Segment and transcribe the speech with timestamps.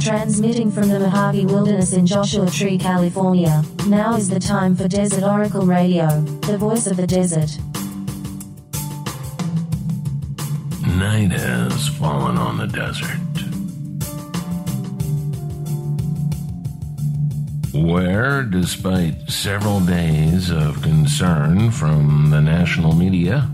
[0.00, 3.64] Transmitting from the Mojave Wilderness in Joshua Tree, California.
[3.88, 7.58] Now is the time for Desert Oracle Radio, the voice of the desert.
[10.96, 13.18] Night has fallen on the desert.
[17.74, 23.50] Where, despite several days of concern from the national media,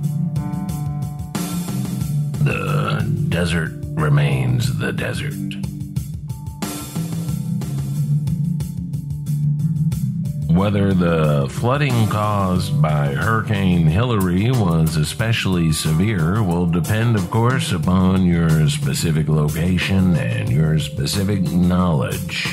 [3.42, 5.34] desert remains the desert.
[10.48, 18.26] Whether the flooding caused by Hurricane Hilary was especially severe will depend, of course, upon
[18.26, 22.46] your specific location and your specific knowledge.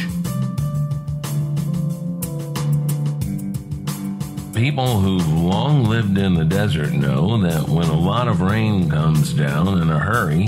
[4.56, 9.34] People who've long lived in the desert know that when a lot of rain comes
[9.34, 10.48] down in a hurry,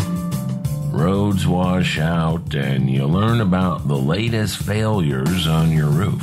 [0.92, 6.22] roads wash out and you learn about the latest failures on your roof.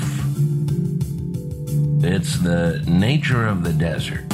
[2.05, 4.25] It's the nature of the desert.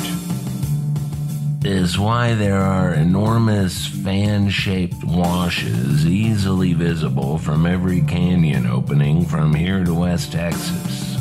[1.65, 9.55] Is why there are enormous fan shaped washes easily visible from every canyon opening from
[9.55, 11.17] here to West Texas.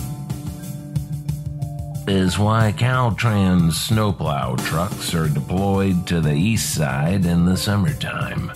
[2.07, 8.51] Is why Caltrans snowplow trucks are deployed to the east side in the summertime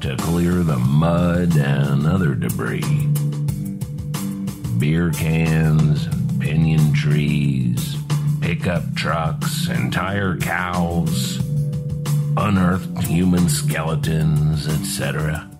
[0.00, 3.06] to clear the mud and other debris.
[4.78, 7.96] Beer cans, pinyon trees,
[8.40, 11.38] pickup trucks, entire cows,
[12.36, 15.50] unearthed human skeletons, etc.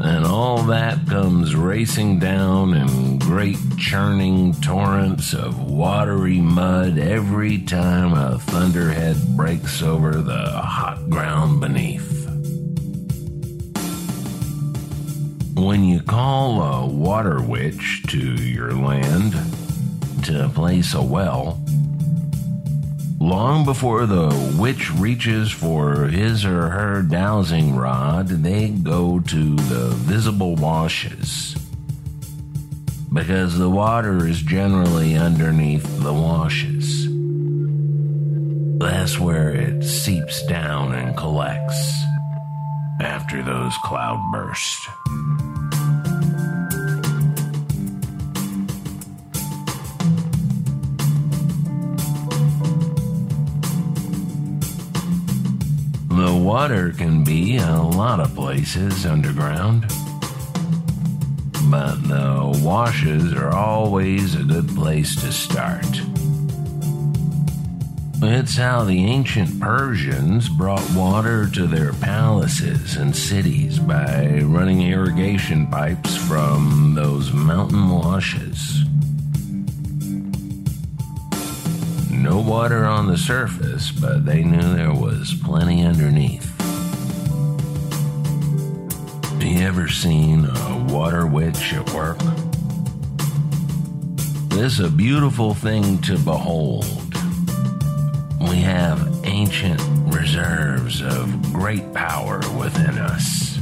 [0.00, 8.12] And all that comes racing down in great churning torrents of watery mud every time
[8.12, 12.26] a thunderhead breaks over the hot ground beneath.
[15.56, 19.32] When you call a water witch to your land
[20.26, 21.60] to place a well,
[23.18, 29.88] long before the witch reaches for his or her dowsing rod, they go to the
[29.90, 31.56] visible washes.
[33.12, 37.06] Because the water is generally underneath the washes.
[38.78, 41.92] That's where it seeps down and collects
[43.00, 44.88] after those cloudbursts.
[56.48, 59.82] Water can be a lot of places underground.
[61.70, 65.84] But the washes are always a good place to start.
[68.22, 75.66] It's how the ancient Persians brought water to their palaces and cities by running irrigation
[75.66, 78.87] pipes from those mountain washes.
[82.28, 86.44] No water on the surface, but they knew there was plenty underneath.
[89.30, 92.18] Have you ever seen a water witch at work?
[94.50, 96.84] This is a beautiful thing to behold.
[98.42, 99.80] We have ancient
[100.12, 103.58] reserves of great power within us.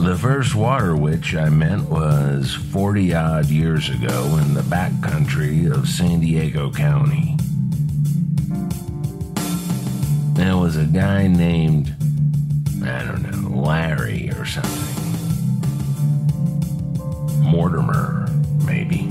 [0.00, 5.88] The first water witch I met was 40 odd years ago in the backcountry of
[5.88, 7.36] San Diego County.
[10.34, 11.94] There was a guy named,
[12.82, 14.72] I don't know, Larry or something.
[17.42, 18.26] Mortimer,
[18.64, 19.06] maybe.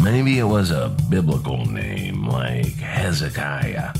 [0.00, 3.92] Maybe it was a biblical name like Hezekiah.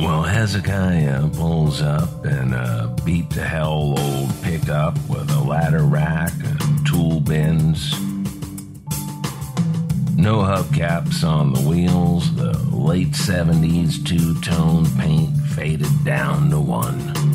[0.00, 5.82] Well, Hezekiah pulls up in a uh, beat to hell old pickup with a ladder
[5.82, 7.92] rack and tool bins.
[10.16, 17.29] No hubcaps on the wheels, the late 70s two tone paint faded down to one.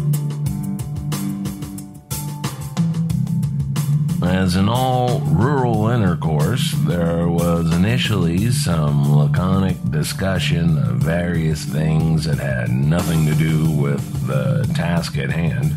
[4.35, 12.37] As in all rural intercourse, there was initially some laconic discussion of various things that
[12.37, 15.71] had nothing to do with the task at hand.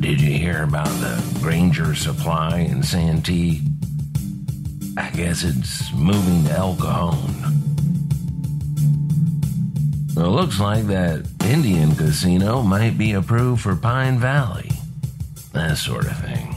[0.00, 3.60] Did you hear about the Granger supply in Santee?
[4.96, 7.34] I guess it's moving to El Cajon.
[10.16, 14.70] It looks like that Indian casino might be approved for Pine Valley.
[15.52, 16.53] That sort of thing.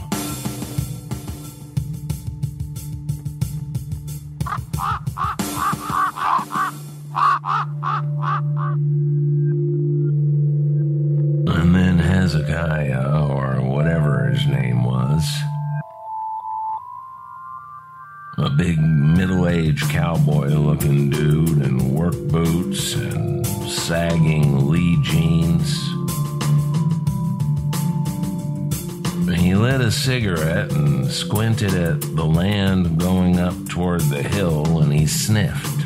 [18.40, 25.76] A big middle aged cowboy looking dude in work boots and sagging Lee jeans.
[29.36, 34.92] He lit a cigarette and squinted at the land going up toward the hill, and
[34.92, 35.84] he sniffed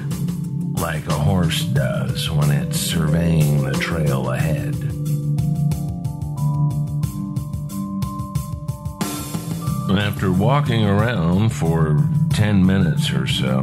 [0.78, 4.74] like a horse does when it's surveying the trail ahead.
[9.98, 12.02] After walking around for
[12.42, 13.60] 10 minutes or so,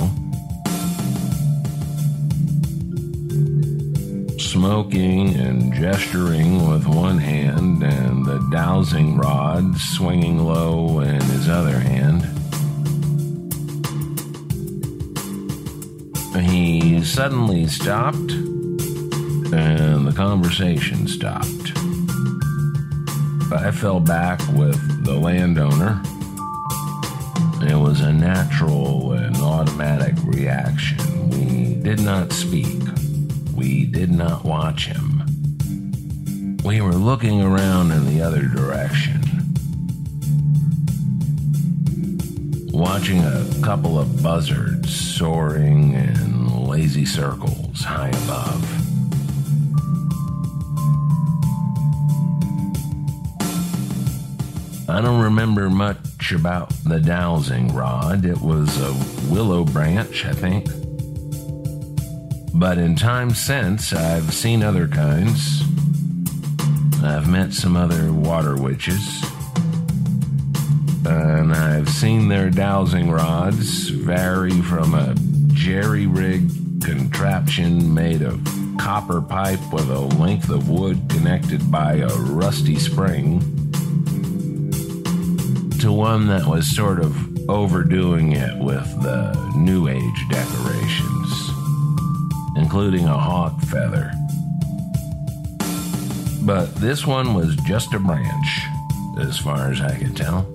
[4.40, 11.78] smoking and gesturing with one hand and the dowsing rod swinging low in his other
[11.78, 12.24] hand,
[16.42, 18.32] he suddenly stopped
[19.52, 21.74] and the conversation stopped.
[23.52, 26.02] I fell back with the landowner
[27.70, 30.98] it was a natural and automatic reaction.
[31.30, 32.82] We did not speak.
[33.54, 35.24] We did not watch him.
[36.64, 39.22] We were looking around in the other direction,
[42.72, 48.66] watching a couple of buzzards soaring in lazy circles high above.
[54.90, 55.99] I don't remember much
[56.32, 58.26] about the dowsing rod.
[58.26, 60.68] It was a willow branch, I think.
[62.54, 65.62] But in time since, I've seen other kinds.
[67.04, 69.24] I've met some other water witches.
[71.06, 75.16] And I've seen their dowsing rods vary from a
[75.54, 78.42] jerry rigged contraption made of
[78.78, 83.59] copper pipe with a length of wood connected by a rusty spring
[85.80, 91.50] to one that was sort of overdoing it with the New Age decorations,
[92.58, 94.12] including a hawk feather.
[96.42, 98.62] But this one was just a branch,
[99.20, 100.48] as far as I could tell.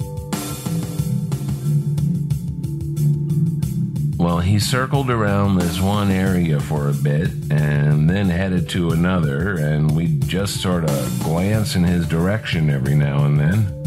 [4.18, 9.56] Well, he circled around this one area for a bit and then headed to another,
[9.58, 13.83] and we'd just sort of glance in his direction every now and then.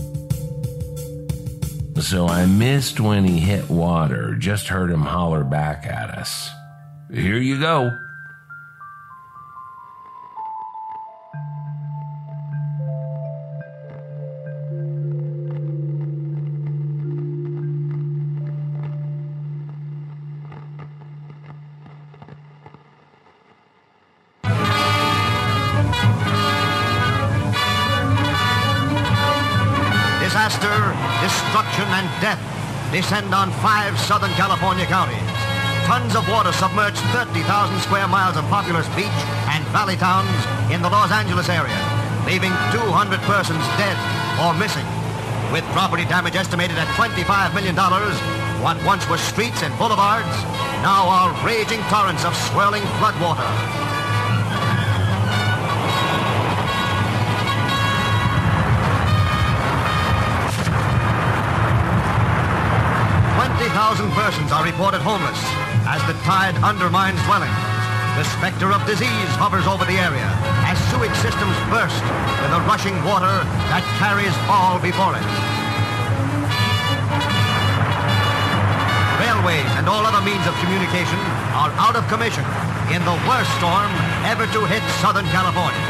[2.01, 6.49] So I missed when he hit water, just heard him holler back at us.
[7.11, 7.97] Here you go.
[32.91, 35.19] Descend on five Southern California counties.
[35.85, 37.43] Tons of water submerged 30,000
[37.79, 39.19] square miles of populous beach
[39.51, 40.31] and valley towns
[40.71, 41.75] in the Los Angeles area,
[42.25, 43.97] leaving 200 persons dead
[44.43, 44.85] or missing.
[45.51, 47.75] With property damage estimated at $25 million,
[48.61, 50.35] what once were streets and boulevards
[50.83, 53.86] now are raging torrents of swirling floodwater.
[63.77, 65.37] 20,000 persons are reported homeless
[65.85, 67.61] as the tide undermines dwellings.
[68.17, 70.25] The specter of disease hovers over the area
[70.65, 72.01] as sewage systems burst
[72.41, 73.29] with a rushing water
[73.69, 75.21] that carries all before it.
[79.21, 81.21] Railways and all other means of communication
[81.53, 82.49] are out of commission
[82.89, 83.93] in the worst storm
[84.25, 85.86] ever to hit Southern California.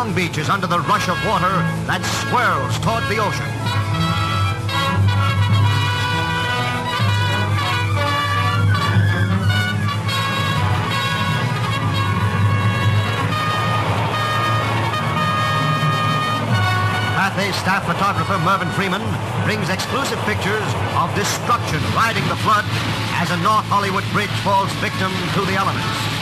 [0.00, 1.52] Long Beach is under the rush of water
[1.84, 3.44] that swirls toward the ocean.
[17.12, 19.04] Pathé staff photographer Mervyn Freeman
[19.44, 20.64] brings exclusive pictures
[20.96, 22.64] of destruction riding the flood
[23.20, 26.19] as a North Hollywood bridge falls victim to the elements.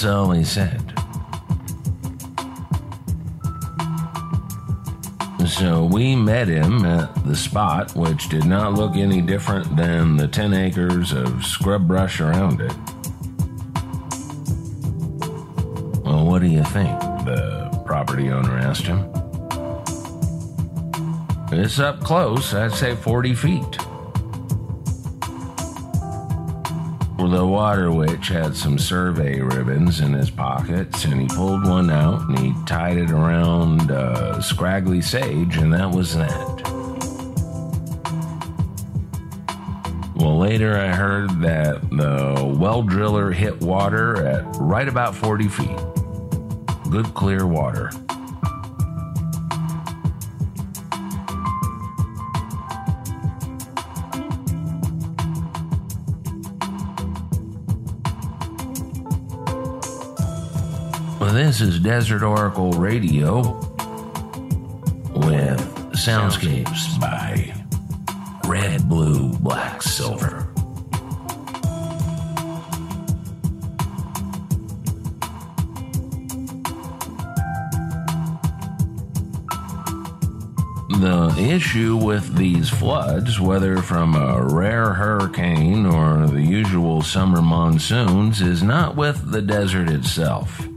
[0.00, 0.94] That's all he said.
[5.46, 10.26] So we met him at the spot, which did not look any different than the
[10.26, 12.72] 10 acres of scrub brush around it.
[16.02, 16.98] Well, what do you think?
[17.26, 19.00] The property owner asked him.
[21.52, 23.79] It's up close, I'd say 40 feet.
[27.30, 32.28] The water witch had some survey ribbons in his pockets, and he pulled one out
[32.28, 36.60] and he tied it around uh, scraggly sage, and that was that.
[40.16, 45.78] Well, later I heard that the well driller hit water at right about 40 feet.
[46.90, 47.92] Good clear water.
[61.60, 63.40] This is Desert Oracle Radio
[65.12, 65.60] with
[65.92, 67.52] Soundscapes by
[68.48, 70.46] Red, Blue, Black, Silver.
[80.88, 88.40] The issue with these floods, whether from a rare hurricane or the usual summer monsoons,
[88.40, 90.69] is not with the desert itself.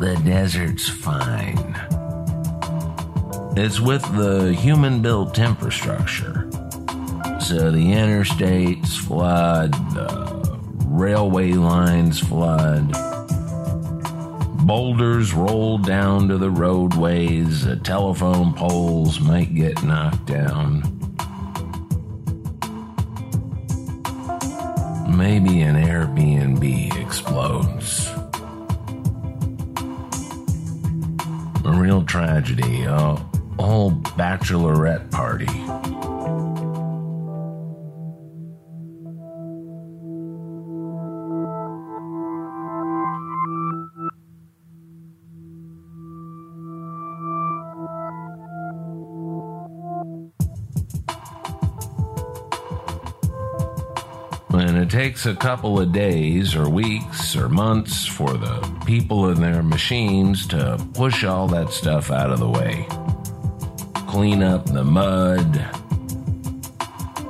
[0.00, 1.76] The desert's fine.
[3.54, 6.48] It's with the human built infrastructure.
[7.38, 12.90] So the interstates flood, the railway lines flood,
[14.66, 20.80] boulders roll down to the roadways, the telephone poles might get knocked down.
[25.14, 26.39] Maybe an Airbnb
[32.40, 33.16] tragedy, a
[33.58, 36.19] whole bachelorette party.
[54.90, 59.62] It takes a couple of days or weeks or months for the people and their
[59.62, 62.84] machines to push all that stuff out of the way.
[64.08, 65.64] Clean up the mud,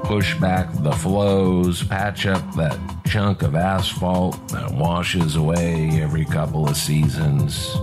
[0.05, 6.67] push back the flows, patch up that chunk of asphalt that washes away every couple
[6.67, 7.75] of seasons.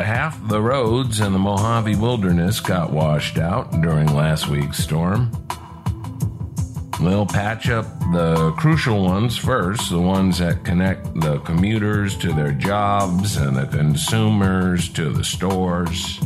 [0.00, 5.30] Half the roads in the Mojave Wilderness got washed out during last week's storm.
[7.00, 12.52] They'll patch up the crucial ones first, the ones that connect the commuters to their
[12.52, 16.18] jobs and the consumers to the stores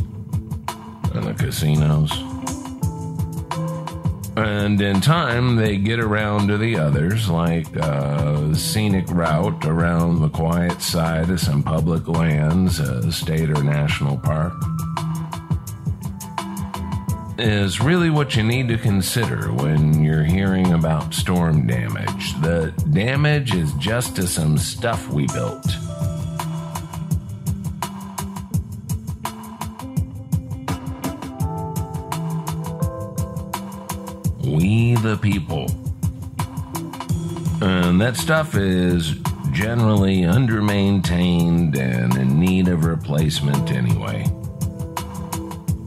[1.13, 2.11] and the casinos.
[4.37, 10.29] And in time, they get around to the others, like a scenic route around the
[10.29, 14.53] quiet side of some public lands, a state or national park
[17.41, 22.39] is really what you need to consider when you're hearing about storm damage.
[22.41, 25.65] The damage is just to some stuff we built.
[34.45, 35.65] We the people.
[37.61, 39.15] And that stuff is
[39.51, 44.25] generally undermaintained and in need of replacement anyway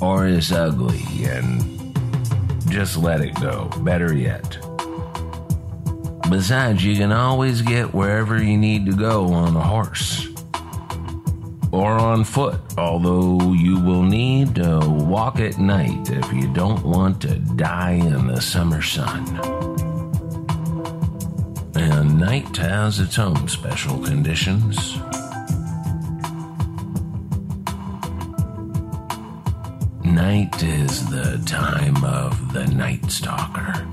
[0.04, 1.94] or is ugly and
[2.68, 3.70] just let it go.
[3.80, 4.58] Better yet.
[6.28, 10.28] Besides, you can always get wherever you need to go on a horse
[11.72, 17.22] or on foot, although you will need to walk at night if you don't want
[17.22, 19.24] to die in the summer sun.
[21.74, 24.98] And night has its own special conditions.
[30.24, 33.86] Night is the time of the night stalker.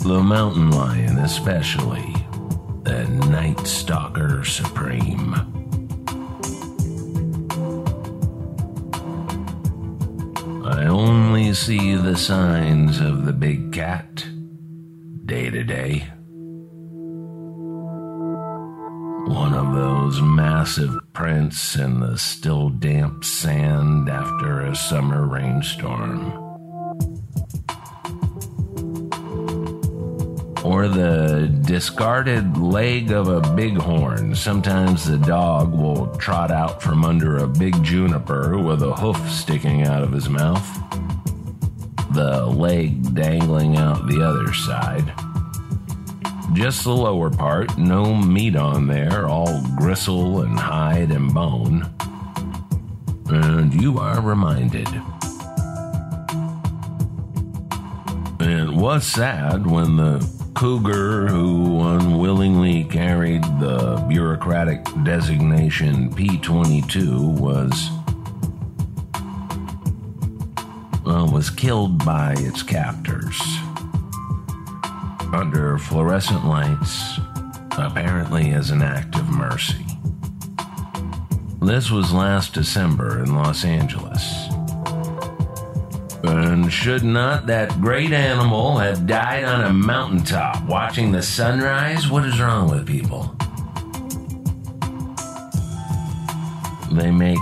[0.00, 2.14] The mountain lion, especially,
[2.82, 5.32] the night stalker supreme.
[10.66, 14.26] I only see the signs of the big cat
[15.24, 16.12] day to day.
[20.06, 26.32] Those massive prints in the still damp sand after a summer rainstorm.
[30.64, 34.34] or the discarded leg of a bighorn.
[34.34, 39.82] Sometimes the dog will trot out from under a big juniper with a hoof sticking
[39.82, 40.66] out of his mouth,
[42.12, 45.25] the leg dangling out the other side.
[46.52, 51.90] Just the lower part, no meat on there, all gristle and hide and bone.
[53.28, 54.88] And you are reminded.
[58.40, 67.90] It was sad when the cougar who unwillingly carried the bureaucratic designation P 22 was.
[71.04, 73.40] Well, was killed by its captors
[75.36, 77.18] under fluorescent lights,
[77.72, 79.84] apparently as an act of mercy.
[81.60, 84.48] This was last December in Los Angeles.
[86.22, 92.08] And should not that great animal have died on a mountaintop watching the sunrise?
[92.08, 93.36] What is wrong with people?
[96.92, 97.38] They make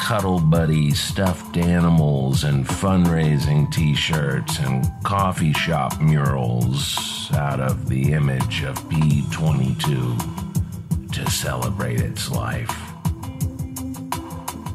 [0.00, 8.12] cuddle buddy stuffed animals and fundraising t shirts and coffee shop murals out of the
[8.12, 12.74] image of B22 to celebrate its life.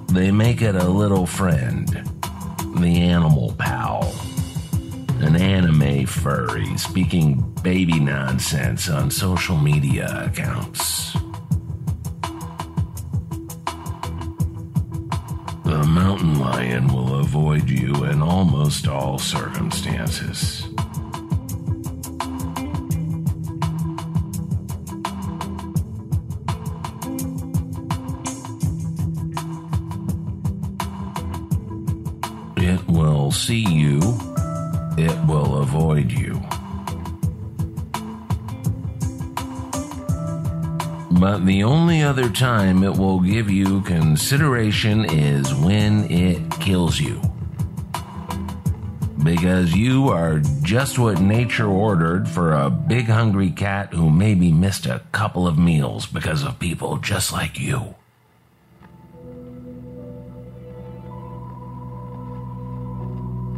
[0.07, 2.10] They make it a little friend
[2.75, 4.13] the animal pal,
[5.19, 11.13] an anime furry speaking baby nonsense on social media accounts.
[15.63, 20.67] The mountain lion will avoid you in almost all circumstances.
[41.23, 47.21] But the only other time it will give you consideration is when it kills you.
[49.23, 54.86] Because you are just what nature ordered for a big hungry cat who maybe missed
[54.86, 57.95] a couple of meals because of people just like you.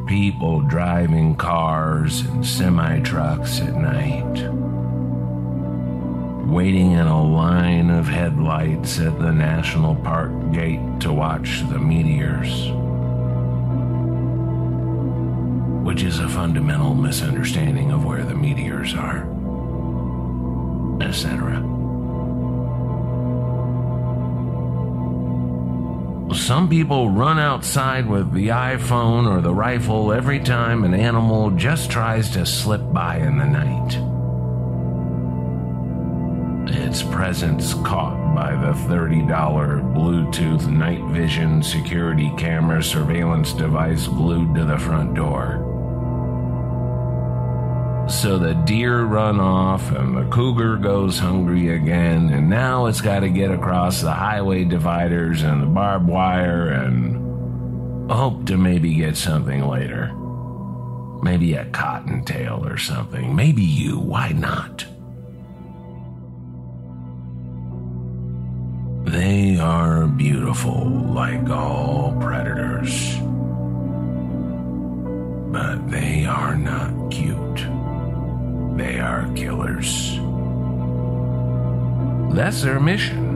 [0.06, 4.64] People driving cars and semi trucks at night
[6.46, 12.70] waiting in a line of headlights at the national park gate to watch the meteors,
[15.84, 19.28] which is a fundamental misunderstanding of where the meteors are,
[21.02, 21.64] etc.
[26.36, 31.90] Some people run outside with the iPhone or the rifle every time an animal just
[31.90, 34.14] tries to slip by in the night
[36.76, 39.28] its presence caught by the $30
[39.94, 45.62] Bluetooth night vision security camera surveillance device glued to the front door.
[48.08, 53.22] So the deer run off and the cougar goes hungry again, and now it's got
[53.22, 59.18] to get across the highway dividers and the barbed wire and hope to maybe get
[59.18, 60.14] something later.
[61.24, 63.36] Maybe a cottontail or something.
[63.36, 63.98] Maybe you.
[63.98, 64.86] Why not?
[69.06, 73.15] They are beautiful like all predators.
[75.52, 77.68] But they are not cute.
[78.78, 80.15] They are killers.
[82.36, 83.34] That's their mission.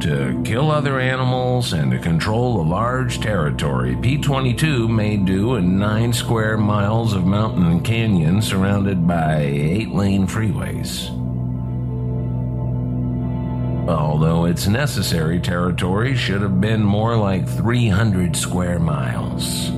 [0.00, 5.78] To kill other animals and to control a large territory, P 22 may do in
[5.78, 11.10] nine square miles of mountain and canyon surrounded by eight lane freeways
[13.88, 19.70] although its necessary territory should have been more like 300 square miles.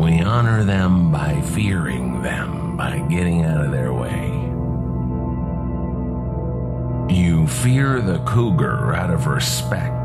[0.00, 4.30] We honor them by fearing them, by getting out of their way.
[7.14, 10.03] You fear the cougar out of respect,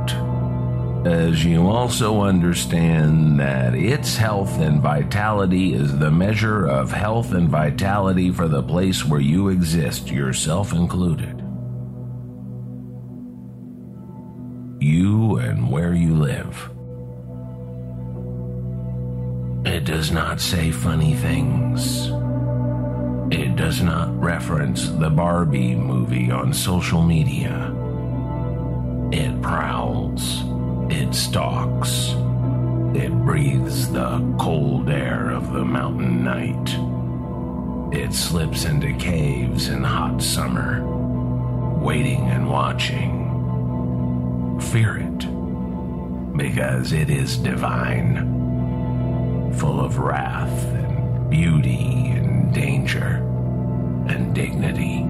[1.06, 7.48] as you also understand that its health and vitality is the measure of health and
[7.48, 11.40] vitality for the place where you exist, yourself included.
[14.82, 16.70] You and where you live.
[19.66, 22.08] It does not say funny things.
[23.32, 27.74] It does not reference the Barbie movie on social media.
[29.12, 30.49] It prowls.
[31.10, 32.14] It stalks.
[32.94, 36.70] It breathes the cold air of the mountain night
[37.92, 40.86] it slips into caves in hot summer,
[41.80, 43.26] waiting and watching.
[44.72, 48.28] Fear it, because it is divine,
[49.56, 53.26] full of wrath and beauty and danger
[54.08, 55.08] and dignity.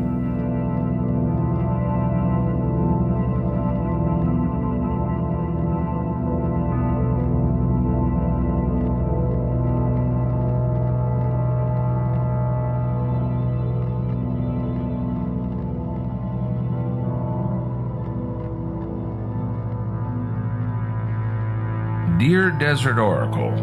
[22.59, 23.53] Desert Oracle,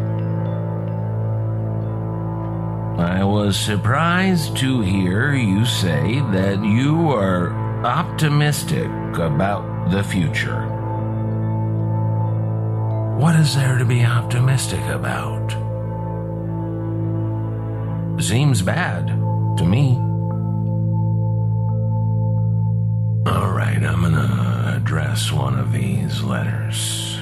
[2.99, 7.53] I was surprised to hear you say that you are
[7.85, 10.65] optimistic about the future.
[13.19, 15.51] What is there to be optimistic about?
[18.19, 19.09] Seems bad
[19.57, 19.95] to me.
[23.31, 27.16] All right, I'm gonna address one of these letters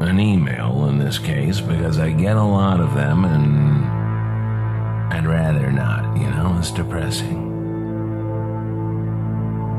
[0.00, 3.84] an email in this case because I get a lot of them and
[5.12, 7.48] I'd rather not, you know, it's depressing.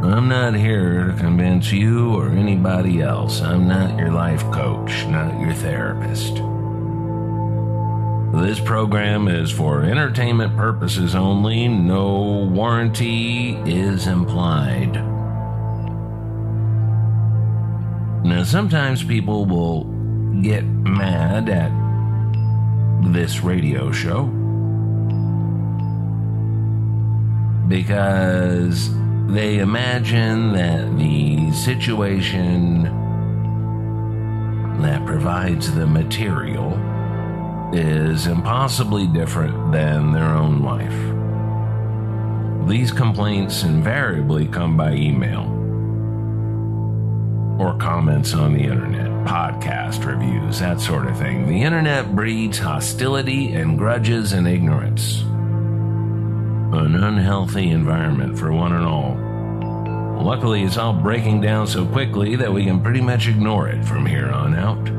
[0.03, 3.41] I'm not here to convince you or anybody else.
[3.41, 6.35] I'm not your life coach, not your therapist.
[8.33, 11.67] This program is for entertainment purposes only.
[11.67, 14.93] No warranty is implied.
[18.23, 20.00] Now, sometimes people will
[20.41, 21.71] get mad at
[23.11, 24.25] this radio show
[27.67, 28.89] because
[29.27, 32.83] they imagine that the situation
[34.81, 36.73] that provides the material
[37.73, 41.11] is impossibly different than their own life.
[42.67, 45.43] These complaints invariably come by email
[47.61, 51.47] or comments on the internet, podcast reviews, that sort of thing.
[51.47, 55.21] The internet breeds hostility and grudges and ignorance.
[56.73, 59.17] An unhealthy environment for one and all.
[60.23, 64.05] Luckily, it's all breaking down so quickly that we can pretty much ignore it from
[64.05, 64.89] here on out.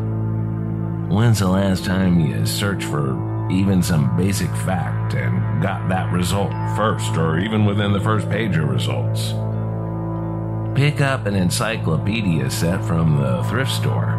[1.12, 6.50] When's the last time you searched for even some basic fact and got that result
[6.76, 9.32] first, or even within the first page of results?
[10.74, 14.18] Pick up an encyclopedia set from the thrift store.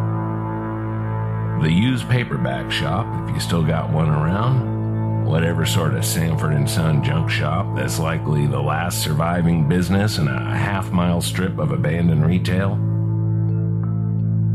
[1.60, 5.24] The used paperback shop, if you still got one around.
[5.24, 10.28] Whatever sort of Sanford and Son junk shop that's likely the last surviving business in
[10.28, 12.76] a half mile strip of abandoned retail.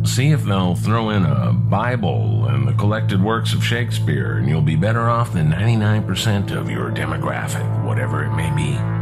[0.08, 4.62] See if they'll throw in a Bible and the collected works of Shakespeare, and you'll
[4.62, 8.99] be better off than 99% of your demographic, whatever it may be.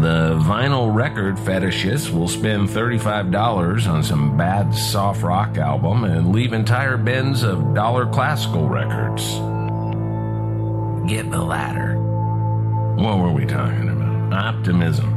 [0.00, 6.52] The vinyl record fetishists will spend $35 on some bad soft rock album and leave
[6.52, 9.24] entire bins of dollar classical records.
[11.10, 11.96] Get the latter.
[12.94, 14.32] What were we talking about?
[14.32, 15.14] Optimism.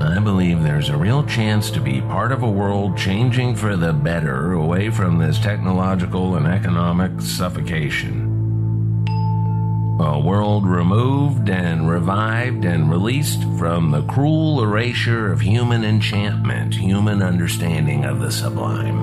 [0.00, 3.92] I believe there's a real chance to be part of a world changing for the
[3.92, 8.27] better away from this technological and economic suffocation.
[10.00, 17.20] A world removed and revived and released from the cruel erasure of human enchantment, human
[17.20, 19.02] understanding of the sublime.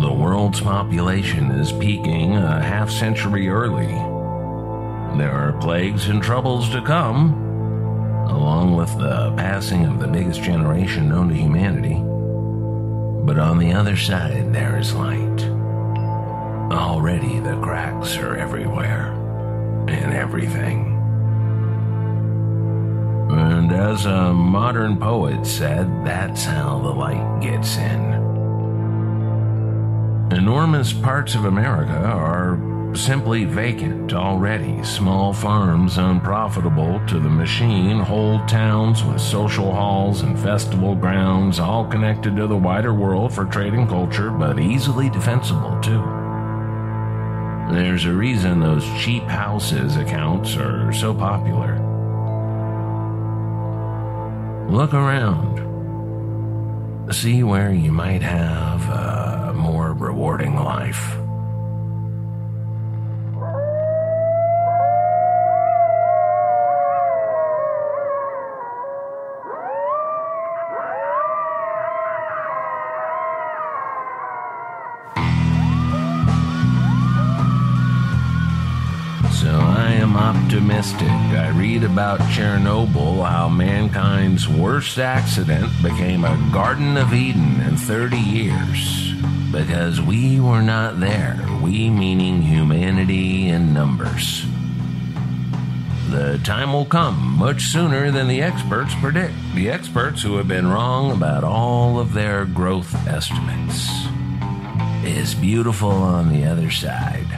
[0.00, 3.92] The world's population is peaking a half century early.
[5.18, 7.32] There are plagues and troubles to come,
[8.28, 12.00] along with the passing of the biggest generation known to humanity.
[13.24, 15.63] But on the other side, there is light.
[16.72, 19.12] Already the cracks are everywhere,
[19.88, 20.92] in everything.
[23.30, 28.14] And as a modern poet said, that's how the light gets in.
[30.30, 32.58] Enormous parts of America are
[32.96, 34.82] simply vacant already.
[34.84, 41.84] Small farms, unprofitable to the machine, whole towns with social halls and festival grounds, all
[41.84, 46.23] connected to the wider world for trade and culture, but easily defensible too.
[47.74, 51.74] There's a reason those cheap houses accounts are so popular.
[54.70, 55.58] Look around.
[57.12, 61.23] See where you might have a more rewarding life.
[81.94, 89.12] About Chernobyl, how mankind's worst accident became a Garden of Eden in 30 years.
[89.52, 94.44] Because we were not there, we meaning humanity in numbers.
[96.10, 99.34] The time will come much sooner than the experts predict.
[99.54, 103.88] The experts who have been wrong about all of their growth estimates.
[105.04, 107.28] Is beautiful on the other side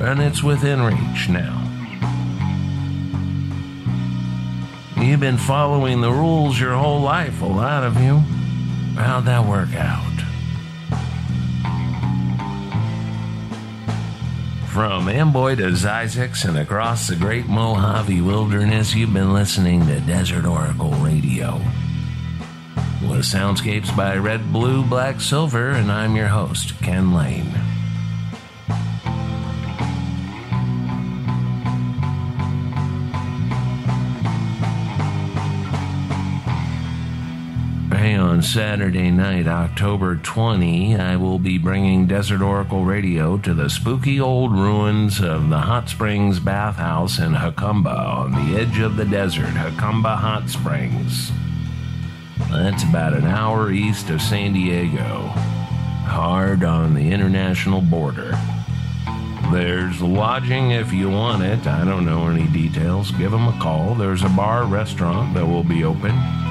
[0.00, 1.63] and it's within reach now.
[5.04, 8.16] You've been following the rules your whole life, a lot of you.
[8.96, 10.00] How'd that work out?
[14.70, 20.46] From Amboy to Zzyzx and across the great Mojave Wilderness, you've been listening to Desert
[20.46, 21.60] Oracle Radio.
[23.02, 27.63] With soundscapes by Red, Blue, Black, Silver, and I'm your host, Ken Layne.
[38.34, 44.18] On Saturday night, October 20, I will be bringing Desert Oracle Radio to the spooky
[44.18, 49.46] old ruins of the Hot Springs Bathhouse in Jacumba on the edge of the desert,
[49.46, 51.30] Jacumba Hot Springs.
[52.50, 55.28] That's about an hour east of San Diego,
[56.08, 58.36] hard on the international border.
[59.52, 61.68] There's lodging if you want it.
[61.68, 63.12] I don't know any details.
[63.12, 63.94] Give them a call.
[63.94, 66.43] There's a bar restaurant that will be open.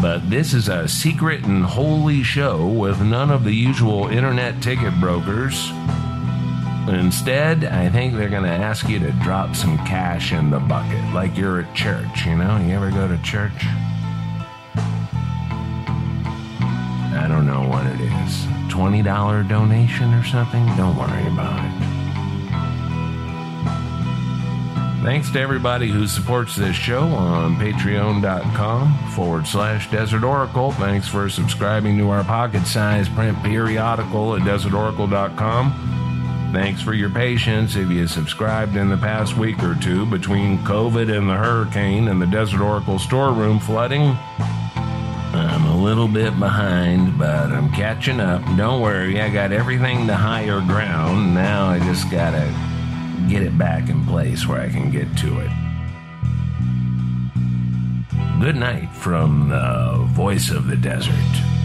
[0.00, 4.94] But this is a secret and holy show with none of the usual internet ticket
[5.00, 5.70] brokers.
[6.88, 11.02] Instead, I think they're going to ask you to drop some cash in the bucket,
[11.12, 12.56] like you're at church, you know?
[12.58, 13.64] You ever go to church?
[17.14, 18.46] I don't know what it is.
[18.72, 20.64] $20 donation or something?
[20.76, 21.87] Don't worry about it.
[25.08, 30.72] Thanks to everybody who supports this show on patreon.com forward slash Desert Oracle.
[30.72, 36.50] Thanks for subscribing to our pocket sized print periodical at desertoracle.com.
[36.52, 41.10] Thanks for your patience if you subscribed in the past week or two between COVID
[41.16, 44.14] and the hurricane and the Desert Oracle storeroom flooding.
[45.32, 48.42] I'm a little bit behind, but I'm catching up.
[48.58, 51.34] Don't worry, I got everything to higher ground.
[51.34, 52.67] Now I just gotta
[53.28, 55.50] get it back in place where I can get to it.
[58.40, 61.57] Good night from the voice of the desert.